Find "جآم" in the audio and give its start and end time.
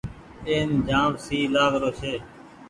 0.87-1.11